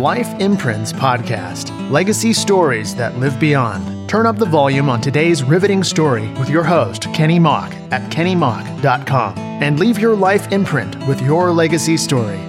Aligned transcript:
Life 0.00 0.40
Imprints 0.40 0.90
Podcast 0.90 1.68
Legacy 1.90 2.32
Stories 2.32 2.94
that 2.94 3.18
Live 3.18 3.38
Beyond. 3.38 4.08
Turn 4.08 4.24
up 4.24 4.38
the 4.38 4.46
volume 4.46 4.88
on 4.88 5.02
today's 5.02 5.44
riveting 5.44 5.84
story 5.84 6.28
with 6.38 6.48
your 6.48 6.62
host, 6.62 7.02
Kenny 7.12 7.38
Mock, 7.38 7.70
at 7.90 8.10
kennymock.com, 8.10 9.36
and 9.36 9.78
leave 9.78 9.98
your 9.98 10.16
life 10.16 10.50
imprint 10.50 10.96
with 11.06 11.20
your 11.20 11.50
legacy 11.50 11.98
story. 11.98 12.40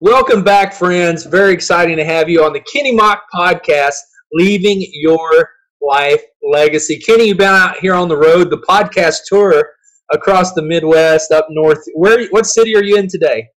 Welcome 0.00 0.42
back, 0.42 0.72
friends. 0.72 1.26
Very 1.26 1.52
exciting 1.52 1.98
to 1.98 2.04
have 2.06 2.30
you 2.30 2.42
on 2.42 2.54
the 2.54 2.60
Kenny 2.72 2.94
Mock 2.94 3.24
Podcast, 3.34 3.96
Leaving 4.32 4.82
Your 4.94 5.50
Life 5.82 6.22
Legacy. 6.42 6.98
Kenny, 6.98 7.24
you've 7.24 7.36
been 7.36 7.48
out 7.48 7.76
here 7.80 7.92
on 7.92 8.08
the 8.08 8.16
road, 8.16 8.48
the 8.48 8.64
podcast 8.66 9.24
tour 9.26 9.72
across 10.12 10.52
the 10.52 10.62
Midwest, 10.62 11.32
up 11.32 11.46
north. 11.50 11.82
Where? 11.94 12.26
What 12.28 12.46
city 12.46 12.76
are 12.76 12.84
you 12.84 12.96
in 12.96 13.08
today? 13.08 13.48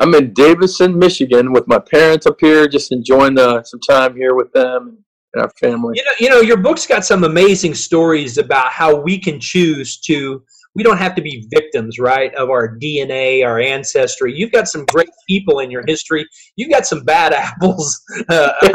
I'm 0.00 0.14
in 0.14 0.32
Davison, 0.32 0.98
Michigan, 0.98 1.52
with 1.52 1.68
my 1.68 1.78
parents 1.78 2.26
up 2.26 2.36
here, 2.40 2.66
just 2.66 2.90
enjoying 2.90 3.34
the, 3.34 3.62
some 3.62 3.78
time 3.88 4.16
here 4.16 4.34
with 4.34 4.52
them 4.52 5.04
and 5.34 5.42
our 5.44 5.50
family. 5.60 5.94
You 5.96 6.04
know, 6.04 6.12
you 6.18 6.28
know, 6.28 6.40
your 6.40 6.56
book's 6.56 6.86
got 6.86 7.04
some 7.04 7.24
amazing 7.24 7.74
stories 7.74 8.38
about 8.38 8.72
how 8.72 9.00
we 9.00 9.18
can 9.18 9.38
choose 9.38 10.00
to. 10.00 10.42
We 10.74 10.82
don't 10.82 10.96
have 10.96 11.14
to 11.16 11.22
be 11.22 11.46
victims, 11.54 11.98
right, 11.98 12.34
of 12.34 12.48
our 12.48 12.78
DNA, 12.78 13.44
our 13.44 13.60
ancestry. 13.60 14.34
You've 14.34 14.52
got 14.52 14.68
some 14.68 14.86
great 14.86 15.10
people 15.28 15.60
in 15.60 15.70
your 15.70 15.84
history. 15.86 16.26
You've 16.56 16.70
got 16.70 16.86
some 16.86 17.04
bad 17.04 17.32
apples 17.34 18.02
uh, 18.28 18.52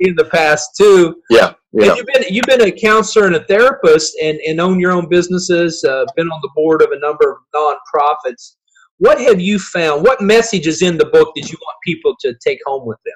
in 0.00 0.16
the 0.16 0.28
past 0.32 0.70
too. 0.76 1.16
Yeah. 1.30 1.52
Yeah. 1.72 1.88
And 1.88 1.96
you've 1.96 2.06
been 2.06 2.24
you've 2.28 2.44
been 2.46 2.62
a 2.62 2.70
counselor 2.70 3.26
and 3.26 3.36
a 3.36 3.44
therapist, 3.44 4.16
and, 4.22 4.38
and 4.46 4.60
own 4.60 4.78
your 4.78 4.92
own 4.92 5.08
businesses. 5.08 5.82
Uh, 5.82 6.04
been 6.16 6.28
on 6.28 6.40
the 6.42 6.50
board 6.54 6.82
of 6.82 6.90
a 6.90 6.98
number 6.98 7.32
of 7.32 7.38
nonprofits. 7.54 8.56
What 8.98 9.20
have 9.20 9.40
you 9.40 9.58
found? 9.58 10.04
What 10.04 10.20
message 10.20 10.66
is 10.66 10.82
in 10.82 10.98
the 10.98 11.06
book 11.06 11.32
that 11.34 11.50
you 11.50 11.56
want 11.60 11.78
people 11.84 12.14
to 12.20 12.34
take 12.46 12.58
home 12.66 12.86
with 12.86 12.98
them? 13.04 13.14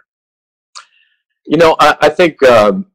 You 1.46 1.58
know, 1.58 1.76
I, 1.78 1.96
I 2.00 2.08
think 2.08 2.42
um, 2.44 2.86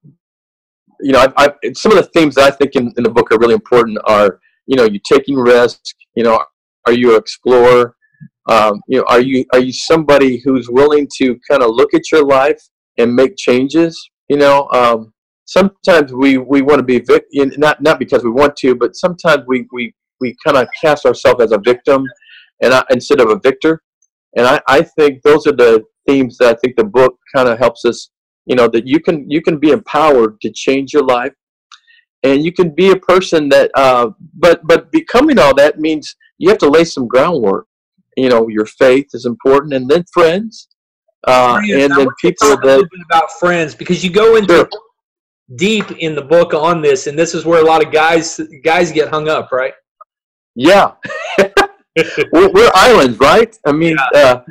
you 0.99 1.11
know 1.11 1.19
I, 1.37 1.53
I, 1.63 1.71
some 1.73 1.91
of 1.91 1.97
the 1.97 2.09
themes 2.13 2.35
that 2.35 2.51
I 2.51 2.55
think 2.55 2.75
in, 2.75 2.91
in 2.97 3.03
the 3.03 3.11
book 3.11 3.31
are 3.31 3.37
really 3.37 3.53
important 3.53 3.99
are 4.05 4.39
you 4.65 4.75
know 4.75 4.85
you 4.85 4.99
taking 5.07 5.37
risks. 5.37 5.93
You 6.15 6.23
know, 6.23 6.43
are 6.87 6.93
you 6.93 7.11
an 7.11 7.19
explorer? 7.19 7.95
Um, 8.49 8.81
you 8.87 8.97
know, 8.97 9.05
are 9.07 9.21
you 9.21 9.45
are 9.53 9.59
you 9.59 9.71
somebody 9.71 10.41
who's 10.43 10.69
willing 10.69 11.07
to 11.17 11.39
kind 11.49 11.61
of 11.61 11.69
look 11.69 11.93
at 11.93 12.11
your 12.11 12.25
life 12.25 12.61
and 12.97 13.15
make 13.15 13.37
changes? 13.37 14.09
You 14.27 14.37
know, 14.37 14.67
um, 14.73 15.13
sometimes 15.51 16.13
we, 16.13 16.37
we 16.37 16.61
want 16.61 16.79
to 16.79 16.83
be 16.83 16.99
vic- 16.99 17.25
not 17.33 17.81
not 17.81 17.99
because 17.99 18.23
we 18.23 18.31
want 18.31 18.55
to, 18.57 18.73
but 18.75 18.95
sometimes 18.95 19.43
we 19.47 19.67
we, 19.71 19.93
we 20.19 20.35
kind 20.43 20.57
of 20.57 20.67
cast 20.81 21.05
ourselves 21.05 21.43
as 21.43 21.51
a 21.51 21.57
victim, 21.57 22.05
and 22.61 22.73
I, 22.73 22.83
instead 22.89 23.19
of 23.19 23.29
a 23.29 23.39
victor. 23.39 23.81
And 24.37 24.47
I, 24.47 24.61
I 24.67 24.81
think 24.81 25.21
those 25.23 25.45
are 25.45 25.51
the 25.51 25.83
themes 26.07 26.37
that 26.37 26.55
I 26.55 26.57
think 26.59 26.77
the 26.77 26.85
book 26.85 27.17
kind 27.35 27.49
of 27.49 27.59
helps 27.59 27.83
us. 27.83 28.09
You 28.45 28.55
know 28.55 28.67
that 28.69 28.87
you 28.87 28.99
can 28.99 29.29
you 29.29 29.41
can 29.41 29.59
be 29.59 29.71
empowered 29.71 30.39
to 30.41 30.51
change 30.51 30.93
your 30.93 31.05
life, 31.05 31.33
and 32.23 32.43
you 32.43 32.53
can 32.53 32.73
be 32.73 32.91
a 32.91 32.95
person 32.95 33.49
that. 33.49 33.71
Uh, 33.75 34.11
but 34.33 34.61
but 34.63 34.91
becoming 34.91 35.37
all 35.37 35.53
that 35.55 35.79
means 35.79 36.15
you 36.37 36.49
have 36.49 36.57
to 36.59 36.69
lay 36.69 36.85
some 36.85 37.07
groundwork. 37.07 37.67
You 38.15 38.29
know 38.29 38.47
your 38.47 38.65
faith 38.65 39.07
is 39.13 39.25
important, 39.25 39.73
and 39.73 39.89
then 39.89 40.05
friends, 40.13 40.69
uh, 41.27 41.59
and 41.61 41.91
then 41.91 42.07
people 42.21 42.55
that 42.57 42.87
about 43.09 43.31
friends 43.33 43.75
because 43.75 44.03
you 44.03 44.09
go 44.09 44.37
into 44.37 44.55
sure 44.55 44.69
deep 45.55 45.91
in 45.91 46.15
the 46.15 46.21
book 46.21 46.53
on 46.53 46.81
this, 46.81 47.07
and 47.07 47.17
this 47.17 47.33
is 47.33 47.45
where 47.45 47.61
a 47.61 47.65
lot 47.65 47.85
of 47.85 47.91
guys 47.91 48.39
guys 48.63 48.91
get 48.91 49.09
hung 49.09 49.27
up, 49.27 49.51
right? 49.51 49.73
Yeah, 50.55 50.93
we're, 52.31 52.51
we're, 52.51 52.71
islands, 52.73 53.19
right? 53.19 53.55
I 53.65 53.71
mean, 53.71 53.97
yeah. 54.13 54.19
uh, 54.19 54.43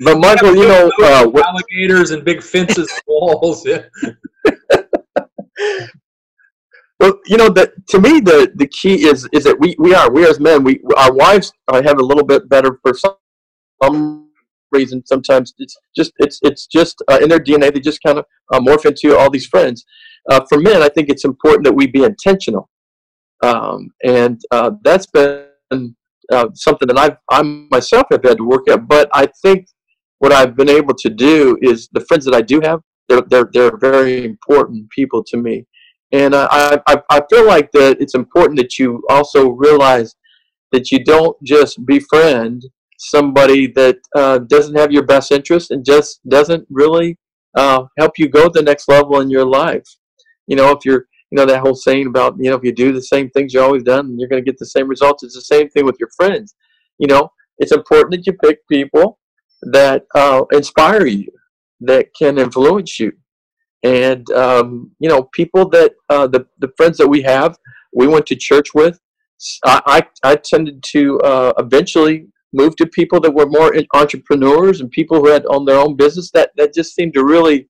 but 0.00 0.18
Michael, 0.18 0.54
you 0.54 0.68
know, 0.68 0.90
uh, 1.02 1.30
alligators 1.44 2.10
and 2.10 2.24
big 2.24 2.42
fences, 2.42 2.90
walls. 3.06 3.66
well, 7.00 7.18
you 7.26 7.36
know, 7.36 7.48
that 7.50 7.72
to 7.88 8.00
me, 8.00 8.20
the 8.20 8.52
the 8.54 8.66
key 8.68 9.06
is 9.06 9.28
is 9.32 9.44
that 9.44 9.58
we 9.58 9.76
we 9.78 9.94
are 9.94 10.10
we 10.10 10.26
as 10.26 10.40
men, 10.40 10.64
we 10.64 10.80
our 10.96 11.12
wives 11.12 11.52
have 11.72 11.98
a 11.98 12.02
little 12.02 12.24
bit 12.24 12.48
better 12.48 12.78
for 12.82 12.94
some, 12.94 13.16
some 13.82 14.30
reason. 14.72 15.02
Sometimes 15.06 15.54
it's 15.58 15.76
just 15.96 16.12
it's 16.18 16.38
it's 16.42 16.66
just 16.66 17.02
uh, 17.08 17.18
in 17.20 17.28
their 17.28 17.40
DNA. 17.40 17.72
They 17.72 17.80
just 17.80 18.02
kind 18.02 18.18
of 18.18 18.24
uh, 18.52 18.60
morph 18.60 18.86
into 18.86 19.16
all 19.16 19.30
these 19.30 19.46
friends 19.46 19.84
uh, 20.28 20.40
for 20.48 20.58
men, 20.58 20.82
I 20.82 20.88
think 20.88 21.08
it's 21.08 21.24
important 21.24 21.64
that 21.64 21.72
we 21.72 21.86
be 21.86 22.04
intentional, 22.04 22.68
um, 23.42 23.90
and 24.04 24.40
uh, 24.50 24.72
that's 24.82 25.06
been 25.06 25.46
uh, 26.30 26.48
something 26.54 26.88
that 26.88 26.98
I've 26.98 27.16
I 27.30 27.42
myself 27.70 28.06
have 28.10 28.22
had 28.22 28.38
to 28.38 28.44
work 28.44 28.68
at. 28.68 28.86
But 28.86 29.08
I 29.14 29.28
think 29.42 29.66
what 30.18 30.32
I've 30.32 30.56
been 30.56 30.68
able 30.68 30.94
to 30.94 31.10
do 31.10 31.58
is 31.62 31.88
the 31.92 32.04
friends 32.06 32.24
that 32.26 32.34
I 32.34 32.42
do 32.42 32.60
have, 32.62 32.80
they're 33.08 33.22
they're, 33.28 33.50
they're 33.52 33.76
very 33.78 34.24
important 34.24 34.90
people 34.90 35.24
to 35.28 35.36
me, 35.36 35.66
and 36.12 36.34
I, 36.34 36.80
I 36.86 37.02
I 37.10 37.20
feel 37.30 37.46
like 37.46 37.70
that 37.72 37.96
it's 38.00 38.14
important 38.14 38.58
that 38.58 38.78
you 38.78 39.02
also 39.08 39.50
realize 39.50 40.14
that 40.72 40.90
you 40.90 41.02
don't 41.02 41.36
just 41.42 41.84
befriend 41.86 42.62
somebody 42.98 43.66
that 43.66 43.96
uh, 44.14 44.38
doesn't 44.38 44.76
have 44.76 44.92
your 44.92 45.04
best 45.04 45.32
interest 45.32 45.70
and 45.70 45.84
just 45.84 46.20
doesn't 46.28 46.66
really 46.70 47.18
uh, 47.56 47.84
help 47.98 48.12
you 48.18 48.28
go 48.28 48.48
the 48.48 48.62
next 48.62 48.88
level 48.88 49.20
in 49.20 49.30
your 49.30 49.44
life 49.44 49.86
you 50.50 50.56
know, 50.56 50.72
if 50.72 50.84
you're, 50.84 51.06
you 51.30 51.36
know, 51.36 51.46
that 51.46 51.60
whole 51.60 51.76
saying 51.76 52.08
about, 52.08 52.34
you 52.38 52.50
know, 52.50 52.56
if 52.56 52.64
you 52.64 52.72
do 52.72 52.92
the 52.92 53.00
same 53.00 53.30
things 53.30 53.54
you 53.54 53.62
always 53.62 53.84
done, 53.84 54.18
you're 54.18 54.28
going 54.28 54.42
to 54.44 54.50
get 54.50 54.58
the 54.58 54.66
same 54.66 54.88
results. 54.88 55.22
It's 55.22 55.36
the 55.36 55.42
same 55.42 55.70
thing 55.70 55.86
with 55.86 55.96
your 56.00 56.10
friends. 56.16 56.56
You 56.98 57.06
know, 57.06 57.30
it's 57.58 57.70
important 57.70 58.10
that 58.12 58.26
you 58.26 58.32
pick 58.32 58.58
people 58.68 59.20
that 59.62 60.06
uh, 60.16 60.42
inspire 60.52 61.06
you, 61.06 61.28
that 61.82 62.08
can 62.18 62.36
influence 62.36 62.98
you. 62.98 63.12
And, 63.84 64.28
um, 64.32 64.90
you 64.98 65.08
know, 65.08 65.22
people 65.32 65.68
that, 65.68 65.92
uh, 66.08 66.26
the, 66.26 66.46
the 66.58 66.72
friends 66.76 66.98
that 66.98 67.06
we 67.06 67.22
have, 67.22 67.56
we 67.94 68.08
went 68.08 68.26
to 68.26 68.34
church 68.34 68.74
with, 68.74 68.98
I, 69.64 70.02
I, 70.24 70.32
I 70.32 70.34
tended 70.34 70.82
to 70.94 71.20
uh, 71.20 71.52
eventually 71.58 72.26
move 72.52 72.74
to 72.76 72.86
people 72.86 73.20
that 73.20 73.32
were 73.32 73.46
more 73.46 73.72
entrepreneurs 73.94 74.80
and 74.80 74.90
people 74.90 75.20
who 75.20 75.28
had 75.28 75.46
on 75.46 75.64
their 75.64 75.78
own 75.78 75.94
business 75.94 76.32
that, 76.32 76.50
that 76.56 76.74
just 76.74 76.96
seemed 76.96 77.14
to 77.14 77.24
really 77.24 77.68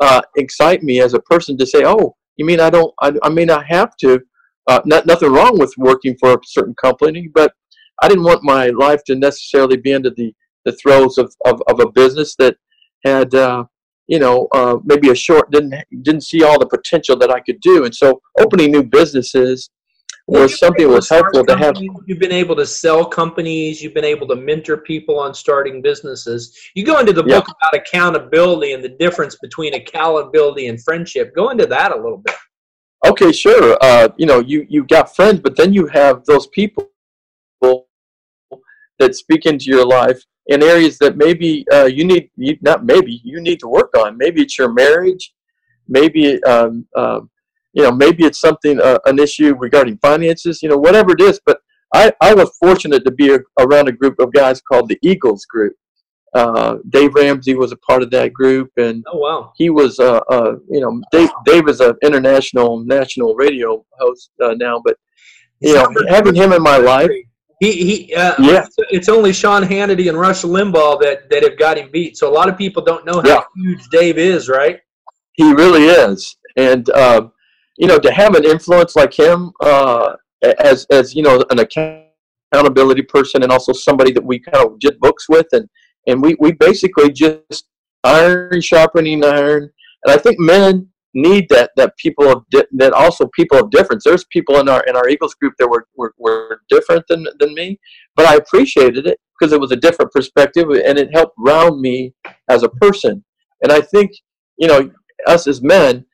uh, 0.00 0.22
excite 0.36 0.82
me 0.82 1.00
as 1.00 1.12
a 1.12 1.20
person 1.20 1.58
to 1.58 1.66
say, 1.66 1.84
oh, 1.84 2.16
you 2.36 2.44
mean 2.44 2.60
I 2.60 2.70
don't? 2.70 2.92
I, 3.00 3.12
I 3.22 3.28
may 3.28 3.44
not 3.44 3.66
have 3.66 3.96
to. 3.98 4.20
Uh, 4.68 4.80
not, 4.84 5.06
nothing 5.06 5.32
wrong 5.32 5.58
with 5.58 5.74
working 5.76 6.16
for 6.20 6.34
a 6.34 6.38
certain 6.44 6.74
company, 6.80 7.28
but 7.34 7.52
I 8.00 8.08
didn't 8.08 8.24
want 8.24 8.44
my 8.44 8.68
life 8.68 9.02
to 9.04 9.16
necessarily 9.16 9.76
be 9.76 9.94
under 9.94 10.10
the, 10.10 10.32
the 10.64 10.72
throes 10.72 11.18
of, 11.18 11.34
of, 11.46 11.62
of 11.68 11.80
a 11.80 11.90
business 11.90 12.36
that 12.36 12.56
had, 13.04 13.34
uh, 13.34 13.64
you 14.06 14.18
know, 14.18 14.48
uh, 14.52 14.78
maybe 14.84 15.10
a 15.10 15.14
short 15.14 15.50
didn't 15.50 15.74
didn't 16.02 16.22
see 16.22 16.42
all 16.42 16.58
the 16.58 16.66
potential 16.66 17.16
that 17.16 17.30
I 17.30 17.40
could 17.40 17.60
do. 17.60 17.84
And 17.84 17.94
so, 17.94 18.20
opening 18.38 18.70
new 18.70 18.82
businesses 18.84 19.70
well, 20.26 20.42
was 20.42 20.58
something 20.58 20.86
that 20.86 20.94
was 20.94 21.08
helpful 21.08 21.44
to 21.44 21.56
have. 21.56 21.74
You've 22.06 22.18
been 22.18 22.32
able 22.32 22.54
to 22.56 22.66
sell 22.66 23.04
companies. 23.04 23.82
You've 23.82 23.94
been 23.94 24.04
able 24.04 24.26
to 24.28 24.36
mentor 24.36 24.78
people 24.78 25.18
on 25.18 25.34
starting 25.34 25.82
businesses. 25.82 26.56
You 26.74 26.84
go 26.84 27.00
into 27.00 27.12
the 27.12 27.22
book 27.22 27.46
about 27.48 27.74
accountability 27.74 28.72
and 28.72 28.84
the 28.84 28.90
difference 28.90 29.36
between 29.42 29.74
accountability 29.74 30.68
and 30.68 30.82
friendship. 30.82 31.34
Go 31.34 31.50
into 31.50 31.66
that 31.66 31.92
a 31.92 31.96
little 31.96 32.18
bit. 32.18 32.34
Okay, 33.04 33.32
sure. 33.32 33.76
Uh, 33.80 34.08
you 34.16 34.26
know, 34.26 34.38
you 34.38 34.64
you 34.68 34.84
got 34.84 35.14
friends, 35.14 35.40
but 35.40 35.56
then 35.56 35.72
you 35.72 35.86
have 35.88 36.24
those 36.24 36.46
people 36.48 36.92
that 38.98 39.14
speak 39.16 39.46
into 39.46 39.64
your 39.66 39.84
life 39.84 40.22
in 40.46 40.62
areas 40.62 40.98
that 40.98 41.16
maybe 41.16 41.64
uh, 41.72 41.86
you 41.86 42.04
need 42.04 42.30
you, 42.36 42.56
not 42.60 42.84
maybe 42.84 43.20
you 43.24 43.40
need 43.40 43.58
to 43.60 43.68
work 43.68 43.96
on. 43.96 44.16
Maybe 44.16 44.42
it's 44.42 44.56
your 44.56 44.72
marriage. 44.72 45.34
Maybe 45.88 46.42
um, 46.44 46.86
um, 46.96 47.28
you 47.72 47.82
know, 47.82 47.92
maybe 47.92 48.24
it's 48.24 48.40
something, 48.40 48.80
uh, 48.80 48.98
an 49.06 49.18
issue 49.18 49.54
regarding 49.58 49.98
finances, 49.98 50.62
you 50.62 50.68
know, 50.68 50.76
whatever 50.76 51.12
it 51.12 51.20
is. 51.20 51.40
But 51.44 51.58
I, 51.94 52.12
I 52.20 52.34
was 52.34 52.56
fortunate 52.58 53.04
to 53.04 53.10
be 53.12 53.34
a, 53.34 53.38
around 53.58 53.88
a 53.88 53.92
group 53.92 54.18
of 54.18 54.32
guys 54.32 54.60
called 54.60 54.88
the 54.88 54.98
Eagles 55.02 55.44
Group. 55.44 55.74
Uh, 56.34 56.78
Dave 56.88 57.14
Ramsey 57.14 57.54
was 57.54 57.72
a 57.72 57.76
part 57.76 58.02
of 58.02 58.10
that 58.10 58.32
group, 58.32 58.70
and 58.78 59.04
oh 59.12 59.18
wow, 59.18 59.52
he 59.54 59.68
was, 59.68 59.98
uh, 59.98 60.20
uh, 60.30 60.54
you 60.70 60.80
know, 60.80 61.02
Dave, 61.12 61.28
Dave 61.44 61.68
is 61.68 61.80
an 61.80 61.94
international 62.02 62.82
national 62.84 63.34
radio 63.34 63.84
host 63.98 64.30
uh, 64.42 64.54
now, 64.54 64.80
but 64.82 64.96
you 65.60 65.74
know, 65.74 65.86
having 66.08 66.34
him 66.34 66.52
in 66.52 66.62
my 66.62 66.78
life. 66.78 67.10
He, 67.60 68.06
he 68.08 68.14
uh, 68.14 68.34
yeah. 68.40 68.66
It's 68.90 69.08
only 69.08 69.32
Sean 69.32 69.62
Hannity 69.62 70.08
and 70.08 70.18
Rush 70.18 70.42
Limbaugh 70.42 71.00
that, 71.02 71.30
that 71.30 71.44
have 71.44 71.56
got 71.58 71.78
him 71.78 71.90
beat. 71.92 72.16
So 72.16 72.28
a 72.28 72.34
lot 72.34 72.48
of 72.48 72.58
people 72.58 72.82
don't 72.82 73.04
know 73.04 73.20
how 73.20 73.28
yeah. 73.28 73.42
huge 73.54 73.86
Dave 73.92 74.18
is, 74.18 74.48
right? 74.48 74.80
He 75.34 75.52
really 75.52 75.84
is, 75.84 76.34
and 76.56 76.88
uh, 76.90 77.28
you 77.82 77.88
know, 77.88 77.98
to 77.98 78.12
have 78.12 78.36
an 78.36 78.44
influence 78.44 78.94
like 78.94 79.12
him 79.12 79.50
uh, 79.60 80.14
as 80.60 80.86
as 80.92 81.16
you 81.16 81.22
know 81.24 81.44
an 81.50 81.58
accountability 81.58 83.02
person 83.02 83.42
and 83.42 83.50
also 83.50 83.72
somebody 83.72 84.12
that 84.12 84.24
we 84.24 84.38
kind 84.38 84.64
of 84.64 84.78
did 84.78 85.00
books 85.00 85.28
with 85.28 85.48
and 85.50 85.68
and 86.06 86.22
we 86.22 86.36
we 86.38 86.52
basically 86.52 87.10
just 87.10 87.64
iron 88.04 88.60
sharpening 88.60 89.24
iron 89.24 89.68
and 90.04 90.14
I 90.14 90.16
think 90.16 90.38
men 90.38 90.88
need 91.14 91.48
that 91.48 91.72
that 91.76 91.96
people 91.96 92.30
of 92.30 92.44
di- 92.52 92.70
that 92.70 92.92
also 92.92 93.28
people 93.34 93.58
of 93.58 93.72
difference. 93.72 94.04
There's 94.04 94.26
people 94.26 94.60
in 94.60 94.68
our 94.68 94.84
in 94.84 94.94
our 94.94 95.08
Eagles 95.08 95.34
group 95.34 95.54
that 95.58 95.68
were 95.68 95.88
were, 95.96 96.14
were 96.18 96.60
different 96.70 97.04
than 97.08 97.26
than 97.40 97.52
me, 97.52 97.80
but 98.14 98.26
I 98.26 98.36
appreciated 98.36 99.08
it 99.08 99.18
because 99.36 99.52
it 99.52 99.60
was 99.60 99.72
a 99.72 99.76
different 99.76 100.12
perspective 100.12 100.68
and 100.70 100.98
it 101.00 101.12
helped 101.12 101.34
round 101.36 101.80
me 101.80 102.14
as 102.48 102.62
a 102.62 102.68
person. 102.68 103.24
And 103.60 103.72
I 103.72 103.80
think 103.80 104.12
you 104.56 104.68
know 104.68 104.88
us 105.26 105.48
as 105.48 105.62
men, 105.62 106.06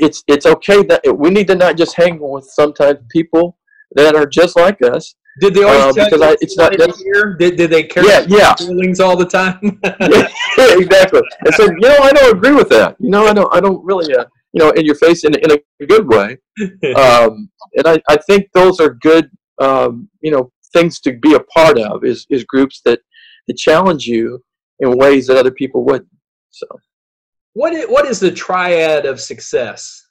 it's 0.00 0.22
it's 0.26 0.46
okay 0.46 0.82
that 0.84 1.02
we 1.16 1.30
need 1.30 1.46
to 1.48 1.54
not 1.54 1.76
just 1.76 1.96
hang 1.96 2.18
with 2.20 2.44
sometimes 2.44 2.98
people 3.10 3.58
that 3.92 4.14
are 4.14 4.26
just 4.26 4.56
like 4.56 4.82
us. 4.82 5.14
Did 5.40 5.54
they 5.54 5.62
always 5.62 5.80
uh, 5.80 5.92
tell 5.92 6.04
because 6.06 6.20
you 6.20 6.26
I, 6.26 6.36
it's 6.40 6.56
not 6.56 6.96
here? 6.96 7.36
Did, 7.38 7.56
did 7.56 7.70
they 7.70 7.84
carry 7.84 8.08
yeah, 8.08 8.26
yeah. 8.28 8.54
feelings 8.54 8.98
all 8.98 9.16
the 9.16 9.24
time? 9.24 9.78
yeah, 10.00 10.28
exactly. 10.58 11.22
And 11.44 11.54
so 11.54 11.64
you 11.64 11.78
know, 11.78 11.96
I 12.02 12.12
don't 12.12 12.36
agree 12.36 12.54
with 12.54 12.68
that. 12.70 12.96
You 12.98 13.10
know, 13.10 13.26
I 13.26 13.32
don't. 13.32 13.54
I 13.54 13.60
don't 13.60 13.84
really. 13.84 14.14
Uh, 14.14 14.24
you 14.52 14.64
know, 14.64 14.70
in 14.70 14.86
your 14.86 14.94
face 14.94 15.24
in, 15.24 15.34
in 15.34 15.52
a 15.52 15.86
good 15.86 16.06
way. 16.06 16.38
Um, 16.96 17.50
and 17.76 17.86
I, 17.86 18.02
I 18.08 18.16
think 18.16 18.48
those 18.52 18.80
are 18.80 18.94
good. 18.94 19.30
Um, 19.60 20.08
you 20.20 20.32
know, 20.32 20.50
things 20.72 20.98
to 21.00 21.16
be 21.16 21.34
a 21.34 21.40
part 21.40 21.78
of 21.78 22.04
is 22.04 22.26
is 22.30 22.42
groups 22.44 22.80
that 22.84 23.00
that 23.46 23.56
challenge 23.56 24.06
you 24.06 24.42
in 24.80 24.98
ways 24.98 25.28
that 25.28 25.36
other 25.36 25.52
people 25.52 25.84
wouldn't. 25.84 26.10
So, 26.50 26.66
what 27.58 27.72
is, 27.72 27.86
what 27.86 28.06
is 28.06 28.20
the 28.20 28.30
triad 28.30 29.04
of 29.04 29.20
success? 29.20 30.06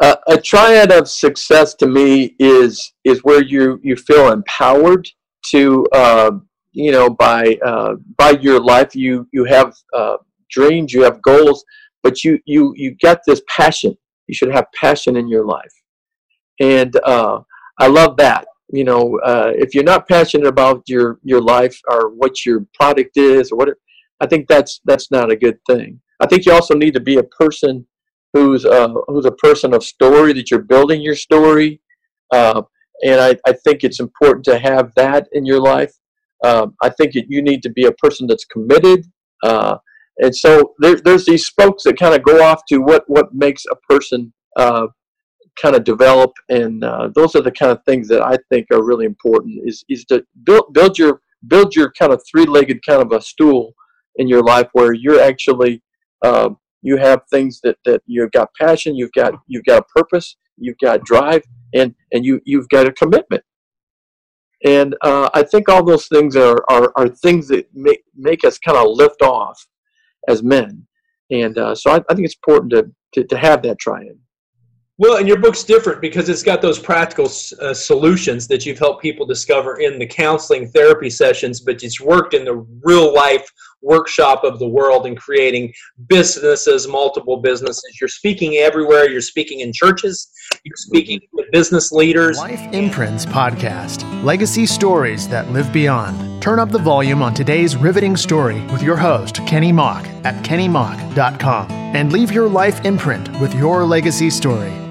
Uh, 0.00 0.16
a 0.28 0.40
triad 0.40 0.90
of 0.90 1.06
success 1.06 1.74
to 1.74 1.86
me 1.86 2.34
is 2.38 2.94
is 3.04 3.22
where 3.22 3.44
you 3.44 3.78
you 3.82 3.96
feel 3.96 4.32
empowered 4.32 5.06
to 5.50 5.86
uh, 5.92 6.30
you 6.72 6.90
know 6.90 7.10
by 7.10 7.58
uh, 7.62 7.96
by 8.16 8.30
your 8.40 8.58
life. 8.58 8.96
You 8.96 9.28
you 9.30 9.44
have 9.44 9.74
uh, 9.92 10.16
dreams 10.50 10.94
you 10.94 11.02
have 11.02 11.20
goals 11.20 11.62
but 12.02 12.24
you 12.24 12.38
you 12.46 12.72
you 12.76 12.92
get 12.92 13.20
this 13.26 13.42
passion. 13.46 13.94
You 14.26 14.34
should 14.34 14.52
have 14.52 14.64
passion 14.74 15.16
in 15.16 15.28
your 15.28 15.44
life. 15.44 15.74
And 16.60 16.98
uh, 17.04 17.40
I 17.78 17.88
love 17.88 18.16
that. 18.16 18.46
You 18.70 18.84
know 18.84 19.18
uh, 19.22 19.52
if 19.54 19.74
you're 19.74 19.92
not 19.92 20.08
passionate 20.08 20.46
about 20.46 20.82
your 20.86 21.18
your 21.24 21.42
life 21.42 21.78
or 21.90 22.08
what 22.08 22.46
your 22.46 22.64
product 22.72 23.18
is 23.18 23.52
or 23.52 23.58
what 23.58 23.68
I 24.20 24.26
think 24.26 24.48
that's 24.48 24.80
that's 24.84 25.10
not 25.10 25.30
a 25.30 25.36
good 25.36 25.58
thing. 25.68 26.00
I 26.20 26.26
think 26.26 26.44
you 26.44 26.52
also 26.52 26.74
need 26.74 26.94
to 26.94 27.00
be 27.00 27.16
a 27.16 27.22
person 27.22 27.86
who's 28.32 28.64
uh, 28.64 28.92
who's 29.08 29.26
a 29.26 29.32
person 29.32 29.74
of 29.74 29.82
story 29.82 30.32
that 30.34 30.50
you're 30.50 30.62
building 30.62 31.00
your 31.00 31.16
story 31.16 31.80
uh, 32.32 32.62
and 33.02 33.20
I, 33.20 33.36
I 33.46 33.52
think 33.52 33.82
it's 33.82 34.00
important 34.00 34.44
to 34.44 34.58
have 34.58 34.92
that 34.96 35.26
in 35.32 35.46
your 35.46 35.60
life. 35.60 35.92
Um, 36.44 36.74
I 36.82 36.90
think 36.90 37.16
it, 37.16 37.26
you 37.28 37.42
need 37.42 37.62
to 37.62 37.70
be 37.70 37.86
a 37.86 37.92
person 37.92 38.26
that's 38.26 38.44
committed 38.44 39.06
uh, 39.42 39.76
and 40.18 40.34
so 40.34 40.74
there, 40.78 40.96
there's 40.96 41.26
these 41.26 41.46
spokes 41.46 41.84
that 41.84 41.98
kind 41.98 42.14
of 42.14 42.22
go 42.22 42.42
off 42.42 42.62
to 42.68 42.78
what 42.78 43.04
what 43.08 43.34
makes 43.34 43.64
a 43.70 43.76
person 43.76 44.32
uh, 44.56 44.86
kind 45.60 45.76
of 45.76 45.84
develop 45.84 46.32
and 46.48 46.84
uh, 46.84 47.08
those 47.14 47.34
are 47.34 47.42
the 47.42 47.50
kind 47.50 47.72
of 47.72 47.82
things 47.84 48.08
that 48.08 48.22
I 48.22 48.36
think 48.50 48.66
are 48.72 48.84
really 48.84 49.04
important 49.04 49.60
is 49.64 49.84
is 49.88 50.04
to 50.06 50.24
build 50.44 50.72
build 50.72 50.98
your 50.98 51.20
build 51.48 51.74
your 51.74 51.92
kind 51.92 52.12
of 52.12 52.22
three-legged 52.30 52.84
kind 52.86 53.02
of 53.02 53.12
a 53.12 53.20
stool 53.20 53.74
in 54.16 54.28
your 54.28 54.42
life 54.42 54.68
where 54.72 54.92
you're 54.92 55.20
actually 55.20 55.82
uh, 56.22 56.50
you 56.82 56.96
have 56.96 57.22
things 57.30 57.60
that, 57.62 57.76
that 57.84 58.02
you've 58.06 58.32
got 58.32 58.48
passion, 58.58 58.94
you've 58.94 59.12
got 59.12 59.34
you've 59.46 59.64
got 59.64 59.82
a 59.82 59.98
purpose, 59.98 60.36
you've 60.56 60.78
got 60.78 61.04
drive, 61.04 61.42
and 61.74 61.94
and 62.12 62.24
you 62.24 62.40
you've 62.44 62.68
got 62.68 62.86
a 62.86 62.92
commitment. 62.92 63.42
And 64.64 64.94
uh, 65.02 65.30
I 65.32 65.42
think 65.42 65.68
all 65.68 65.82
those 65.82 66.06
things 66.06 66.36
are, 66.36 66.62
are, 66.68 66.92
are 66.96 67.08
things 67.08 67.48
that 67.48 67.66
make 67.74 68.02
make 68.14 68.44
us 68.44 68.58
kind 68.58 68.76
of 68.76 68.88
lift 68.88 69.22
off 69.22 69.58
as 70.28 70.42
men. 70.42 70.86
And 71.30 71.56
uh, 71.56 71.74
so 71.74 71.92
I, 71.92 72.02
I, 72.10 72.14
think 72.14 72.26
it's 72.26 72.34
important 72.34 72.72
to, 72.72 72.90
to, 73.14 73.26
to 73.26 73.38
have 73.38 73.62
that 73.62 73.78
triad. 73.78 74.18
Well, 74.98 75.16
and 75.16 75.26
your 75.26 75.38
book's 75.38 75.64
different 75.64 76.02
because 76.02 76.28
it's 76.28 76.42
got 76.42 76.60
those 76.60 76.78
practical 76.78 77.30
uh, 77.62 77.72
solutions 77.72 78.46
that 78.48 78.66
you've 78.66 78.78
helped 78.78 79.00
people 79.00 79.24
discover 79.24 79.80
in 79.80 79.98
the 79.98 80.06
counseling 80.06 80.68
therapy 80.68 81.08
sessions, 81.08 81.60
but 81.60 81.82
it's 81.82 82.00
worked 82.00 82.34
in 82.34 82.44
the 82.44 82.66
real 82.82 83.14
life 83.14 83.50
workshop 83.82 84.44
of 84.44 84.58
the 84.58 84.68
world 84.68 85.06
in 85.06 85.16
creating 85.16 85.72
businesses, 86.06 86.86
multiple 86.88 87.38
businesses. 87.38 87.98
You're 88.00 88.08
speaking 88.08 88.54
everywhere. 88.54 89.08
You're 89.08 89.20
speaking 89.20 89.60
in 89.60 89.72
churches. 89.72 90.30
You're 90.64 90.76
speaking 90.76 91.20
with 91.32 91.50
business 91.52 91.92
leaders. 91.92 92.38
Life 92.38 92.72
Imprints 92.72 93.24
Podcast 93.26 94.04
Legacy 94.24 94.66
Stories 94.66 95.28
that 95.28 95.50
Live 95.50 95.72
Beyond. 95.72 96.42
Turn 96.42 96.58
up 96.58 96.70
the 96.70 96.78
volume 96.78 97.22
on 97.22 97.34
today's 97.34 97.76
riveting 97.76 98.16
story 98.16 98.60
with 98.66 98.82
your 98.82 98.96
host, 98.96 99.36
Kenny 99.46 99.72
Mock, 99.72 100.06
at 100.24 100.42
kennymock.com 100.44 101.70
and 101.70 102.12
leave 102.12 102.32
your 102.32 102.48
life 102.48 102.84
imprint 102.84 103.28
with 103.40 103.54
your 103.54 103.84
legacy 103.84 104.30
story. 104.30 104.89